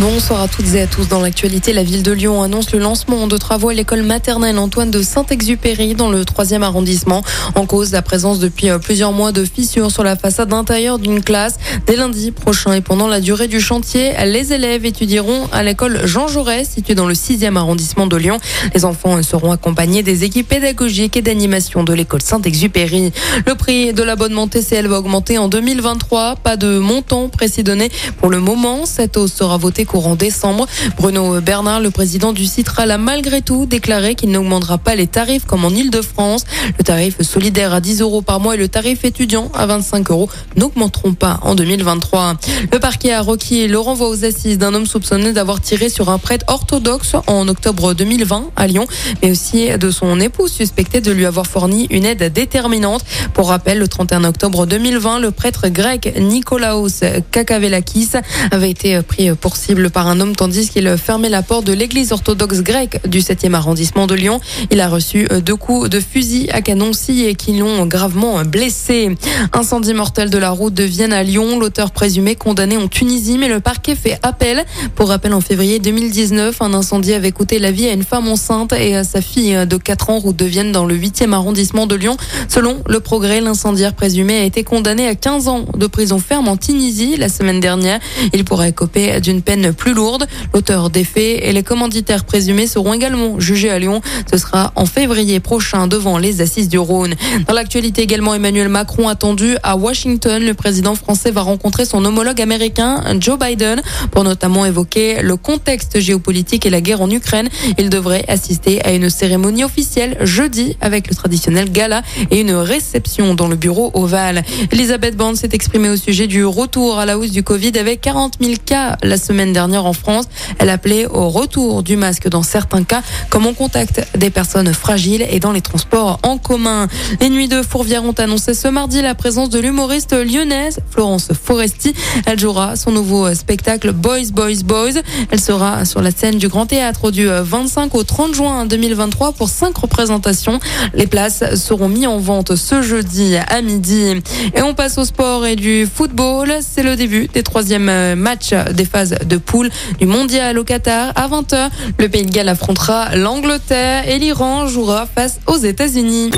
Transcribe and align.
Bonsoir 0.00 0.42
à 0.42 0.46
toutes 0.46 0.74
et 0.74 0.82
à 0.82 0.86
tous. 0.86 1.08
Dans 1.08 1.20
l'actualité, 1.20 1.72
la 1.72 1.82
ville 1.82 2.04
de 2.04 2.12
Lyon 2.12 2.40
annonce 2.40 2.70
le 2.70 2.78
lancement 2.78 3.26
de 3.26 3.36
travaux 3.36 3.70
à 3.70 3.74
l'école 3.74 4.04
maternelle 4.04 4.56
Antoine 4.56 4.92
de 4.92 5.02
Saint-Exupéry 5.02 5.96
dans 5.96 6.08
le 6.08 6.22
3e 6.22 6.62
arrondissement. 6.62 7.24
En 7.56 7.66
cause, 7.66 7.90
la 7.90 8.00
présence 8.00 8.38
depuis 8.38 8.70
euh, 8.70 8.78
plusieurs 8.78 9.10
mois 9.10 9.32
de 9.32 9.44
fissures 9.44 9.90
sur 9.90 10.04
la 10.04 10.14
façade 10.14 10.52
intérieure 10.52 11.00
d'une 11.00 11.20
classe. 11.20 11.56
Dès 11.88 11.96
lundi 11.96 12.30
prochain 12.30 12.74
et 12.74 12.80
pendant 12.80 13.08
la 13.08 13.20
durée 13.20 13.48
du 13.48 13.60
chantier, 13.60 14.12
les 14.24 14.52
élèves 14.52 14.86
étudieront 14.86 15.48
à 15.50 15.64
l'école 15.64 16.06
Jean 16.06 16.28
Jaurès, 16.28 16.68
située 16.68 16.94
dans 16.94 17.06
le 17.06 17.14
6e 17.14 17.56
arrondissement 17.56 18.06
de 18.06 18.16
Lyon. 18.16 18.38
Les 18.76 18.84
enfants 18.84 19.20
seront 19.24 19.50
accompagnés 19.50 20.04
des 20.04 20.22
équipes 20.22 20.48
pédagogiques 20.48 21.16
et 21.16 21.22
d'animation 21.22 21.82
de 21.82 21.92
l'école 21.92 22.22
Saint-Exupéry. 22.22 23.12
Le 23.44 23.54
prix 23.56 23.92
de 23.92 24.04
l'abonnement 24.04 24.46
TCL 24.46 24.86
va 24.86 25.00
augmenter 25.00 25.38
en 25.38 25.48
2023. 25.48 26.36
Pas 26.36 26.56
de 26.56 26.78
montant 26.78 27.28
précis 27.28 27.64
donné 27.64 27.90
pour 28.18 28.30
le 28.30 28.38
moment. 28.38 28.86
Cette 28.86 29.16
hausse 29.16 29.32
sera 29.32 29.56
votée 29.56 29.86
courant 29.88 30.14
décembre. 30.14 30.66
Bruno 30.96 31.40
Bernard, 31.40 31.80
le 31.80 31.90
président 31.90 32.32
du 32.32 32.46
Citral, 32.46 32.92
a 32.92 32.98
malgré 32.98 33.42
tout 33.42 33.66
déclaré 33.66 34.14
qu'il 34.14 34.30
n'augmentera 34.30 34.78
pas 34.78 34.94
les 34.94 35.08
tarifs 35.08 35.46
comme 35.46 35.64
en 35.64 35.70
Ile-de-France. 35.70 36.44
Le 36.78 36.84
tarif 36.84 37.20
solidaire 37.22 37.74
à 37.74 37.80
10 37.80 38.02
euros 38.02 38.22
par 38.22 38.38
mois 38.38 38.54
et 38.54 38.58
le 38.58 38.68
tarif 38.68 39.04
étudiant 39.04 39.50
à 39.54 39.66
25 39.66 40.10
euros 40.10 40.28
n'augmenteront 40.56 41.14
pas 41.14 41.40
en 41.42 41.54
2023. 41.54 42.36
Le 42.70 42.78
parquet 42.78 43.12
a 43.12 43.22
requis 43.22 43.66
le 43.66 43.78
renvoi 43.78 44.08
aux 44.08 44.24
assises 44.24 44.58
d'un 44.58 44.74
homme 44.74 44.86
soupçonné 44.86 45.32
d'avoir 45.32 45.60
tiré 45.60 45.88
sur 45.88 46.10
un 46.10 46.18
prêtre 46.18 46.44
orthodoxe 46.48 47.16
en 47.26 47.48
octobre 47.48 47.94
2020 47.94 48.50
à 48.56 48.66
Lyon, 48.66 48.86
mais 49.22 49.30
aussi 49.30 49.70
de 49.70 49.90
son 49.90 50.20
épouse 50.20 50.52
suspectée 50.52 51.00
de 51.00 51.10
lui 51.10 51.24
avoir 51.24 51.46
fourni 51.46 51.86
une 51.90 52.04
aide 52.04 52.32
déterminante. 52.32 53.04
Pour 53.32 53.48
rappel, 53.48 53.78
le 53.78 53.88
31 53.88 54.24
octobre 54.24 54.66
2020, 54.66 55.20
le 55.20 55.30
prêtre 55.30 55.68
grec 55.68 56.14
Nikolaos 56.18 57.00
Kakavelakis 57.30 58.10
avait 58.50 58.70
été 58.70 59.00
pris 59.02 59.34
pour 59.34 59.56
cible 59.68 59.90
par 59.90 60.08
un 60.08 60.18
homme 60.20 60.34
tandis 60.34 60.70
qu'il 60.70 60.96
fermait 60.96 61.28
la 61.28 61.42
porte 61.42 61.66
de 61.66 61.74
l'église 61.74 62.12
orthodoxe 62.12 62.62
grecque 62.62 63.06
du 63.06 63.18
7e 63.18 63.52
arrondissement 63.52 64.06
de 64.06 64.14
Lyon. 64.14 64.40
Il 64.70 64.80
a 64.80 64.88
reçu 64.88 65.28
deux 65.44 65.56
coups 65.56 65.90
de 65.90 66.00
fusil 66.00 66.48
à 66.52 66.62
canon 66.62 66.92
et 67.10 67.34
qui 67.34 67.52
l'ont 67.58 67.84
gravement 67.84 68.42
blessé. 68.46 69.14
Incendie 69.52 69.92
mortel 69.92 70.30
de 70.30 70.38
la 70.38 70.48
route 70.48 70.72
de 70.72 70.84
Vienne 70.84 71.12
à 71.12 71.22
Lyon. 71.22 71.58
L'auteur 71.58 71.90
présumé 71.90 72.34
condamné 72.34 72.78
en 72.78 72.88
Tunisie, 72.88 73.36
mais 73.36 73.48
le 73.48 73.60
parquet 73.60 73.94
fait 73.94 74.18
appel. 74.22 74.64
Pour 74.94 75.08
rappel, 75.08 75.34
en 75.34 75.42
février 75.42 75.80
2019, 75.80 76.62
un 76.62 76.72
incendie 76.72 77.12
avait 77.12 77.32
coûté 77.32 77.58
la 77.58 77.70
vie 77.70 77.88
à 77.88 77.92
une 77.92 78.04
femme 78.04 78.26
enceinte 78.26 78.72
et 78.72 78.96
à 78.96 79.04
sa 79.04 79.20
fille 79.20 79.66
de 79.66 79.76
4 79.76 80.08
ans, 80.08 80.18
route 80.18 80.36
de 80.36 80.46
Vienne, 80.46 80.72
dans 80.72 80.86
le 80.86 80.96
8e 80.96 81.34
arrondissement 81.34 81.86
de 81.86 81.94
Lyon. 81.94 82.16
Selon 82.48 82.78
le 82.88 83.00
progrès, 83.00 83.42
l'incendiaire 83.42 83.92
présumé 83.92 84.38
a 84.38 84.44
été 84.44 84.64
condamné 84.64 85.06
à 85.06 85.14
15 85.14 85.48
ans 85.48 85.66
de 85.76 85.86
prison 85.86 86.18
ferme 86.18 86.48
en 86.48 86.56
Tunisie 86.56 87.16
la 87.18 87.28
semaine 87.28 87.60
dernière. 87.60 88.00
Il 88.32 88.44
pourrait 88.44 88.72
coper 88.72 89.20
d'une 89.20 89.42
peine 89.42 89.57
plus 89.72 89.94
lourde. 89.94 90.26
L'auteur 90.54 90.90
des 90.90 91.04
faits 91.04 91.40
et 91.42 91.52
les 91.52 91.62
commanditaires 91.62 92.24
présumés 92.24 92.66
seront 92.66 92.92
également 92.92 93.38
jugés 93.40 93.70
à 93.70 93.78
Lyon. 93.78 94.00
Ce 94.30 94.38
sera 94.38 94.72
en 94.76 94.86
février 94.86 95.40
prochain 95.40 95.86
devant 95.86 96.18
les 96.18 96.40
assises 96.40 96.68
du 96.68 96.78
Rhône. 96.78 97.14
Dans 97.46 97.54
l'actualité 97.54 98.02
également, 98.02 98.34
Emmanuel 98.34 98.68
Macron 98.68 99.08
attendu 99.08 99.56
à 99.62 99.76
Washington. 99.76 100.42
Le 100.42 100.54
président 100.54 100.94
français 100.94 101.30
va 101.30 101.42
rencontrer 101.42 101.84
son 101.84 102.04
homologue 102.04 102.40
américain 102.40 103.02
Joe 103.20 103.38
Biden 103.38 103.82
pour 104.10 104.24
notamment 104.24 104.64
évoquer 104.64 105.22
le 105.22 105.36
contexte 105.36 106.00
géopolitique 106.00 106.66
et 106.66 106.70
la 106.70 106.80
guerre 106.80 107.00
en 107.00 107.10
Ukraine. 107.10 107.48
Il 107.78 107.90
devrait 107.90 108.24
assister 108.28 108.84
à 108.84 108.92
une 108.92 109.10
cérémonie 109.10 109.64
officielle 109.64 110.16
jeudi 110.20 110.76
avec 110.80 111.08
le 111.08 111.14
traditionnel 111.14 111.70
gala 111.70 112.02
et 112.30 112.40
une 112.40 112.52
réception 112.52 113.34
dans 113.34 113.48
le 113.48 113.56
bureau 113.56 113.90
ovale. 113.94 114.42
Elisabeth 114.72 115.16
Borne 115.16 115.36
s'est 115.36 115.50
exprimée 115.52 115.90
au 115.90 115.96
sujet 115.96 116.26
du 116.26 116.44
retour 116.44 116.98
à 116.98 117.06
la 117.06 117.18
hausse 117.18 117.30
du 117.30 117.42
Covid 117.42 117.78
avec 117.78 118.00
40 118.00 118.34
000 118.40 118.54
cas 118.64 118.96
la 119.02 119.16
semaine 119.16 119.47
dernière 119.52 119.86
en 119.86 119.92
France. 119.92 120.26
Elle 120.58 120.70
appelait 120.70 121.06
au 121.06 121.28
retour 121.28 121.82
du 121.82 121.96
masque 121.96 122.28
dans 122.28 122.42
certains 122.42 122.84
cas, 122.84 123.02
comme 123.30 123.46
en 123.46 123.54
contact 123.54 124.06
des 124.16 124.30
personnes 124.30 124.72
fragiles 124.72 125.26
et 125.30 125.40
dans 125.40 125.52
les 125.52 125.60
transports 125.60 126.18
en 126.22 126.38
commun. 126.38 126.88
Les 127.20 127.28
nuits 127.28 127.48
de 127.48 127.62
Fourvière 127.62 128.04
ont 128.04 128.12
annoncé 128.12 128.54
ce 128.54 128.68
mardi 128.68 129.02
la 129.02 129.14
présence 129.14 129.50
de 129.50 129.58
l'humoriste 129.58 130.12
lyonnaise 130.12 130.80
Florence 130.90 131.28
Foresti. 131.32 131.94
Elle 132.26 132.38
jouera 132.38 132.76
son 132.76 132.90
nouveau 132.90 133.32
spectacle 133.34 133.92
Boys, 133.92 134.30
Boys, 134.32 134.62
Boys. 134.64 135.00
Elle 135.30 135.40
sera 135.40 135.84
sur 135.84 136.02
la 136.02 136.10
scène 136.10 136.38
du 136.38 136.48
Grand 136.48 136.66
Théâtre 136.66 137.10
du 137.10 137.26
25 137.26 137.94
au 137.94 138.04
30 138.04 138.34
juin 138.34 138.66
2023 138.66 139.32
pour 139.32 139.48
cinq 139.48 139.76
représentations. 139.78 140.60
Les 140.94 141.06
places 141.06 141.54
seront 141.54 141.88
mises 141.88 142.06
en 142.06 142.18
vente 142.18 142.56
ce 142.56 142.82
jeudi 142.82 143.36
à 143.36 143.62
midi. 143.62 144.22
Et 144.54 144.62
on 144.62 144.74
passe 144.74 144.98
au 144.98 145.04
sport 145.04 145.46
et 145.46 145.56
du 145.56 145.86
football. 145.86 146.52
C'est 146.60 146.82
le 146.82 146.96
début 146.96 147.28
des 147.32 147.42
troisièmes 147.42 148.14
matchs 148.14 148.54
des 148.72 148.84
phases 148.84 149.16
de 149.24 149.36
poule 149.38 149.70
du 149.98 150.06
mondial 150.06 150.58
au 150.58 150.64
Qatar. 150.64 151.12
À 151.16 151.28
20h, 151.28 151.70
le 151.98 152.08
Pays 152.08 152.26
de 152.26 152.30
Galles 152.30 152.48
affrontera 152.48 153.16
l'Angleterre 153.16 154.08
et 154.08 154.18
l'Iran 154.18 154.66
jouera 154.68 155.06
face 155.06 155.40
aux 155.46 155.58
États-Unis. 155.58 156.30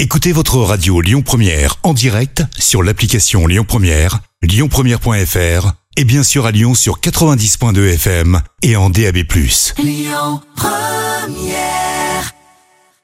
Écoutez 0.00 0.32
votre 0.32 0.58
radio 0.58 1.00
Lyon 1.00 1.22
Première 1.22 1.76
en 1.82 1.92
direct 1.92 2.44
sur 2.58 2.82
l'application 2.82 3.46
Lyon 3.46 3.64
Première, 3.66 4.20
lyonpremière.fr 4.42 5.72
et 5.96 6.04
bien 6.04 6.22
sûr 6.22 6.46
à 6.46 6.52
Lyon 6.52 6.74
sur 6.74 7.00
90.2 7.00 7.94
FM 7.94 8.40
et 8.62 8.76
en 8.76 8.90
DAB+. 8.90 9.16
Lyon 9.78 10.40
Première 10.54 11.87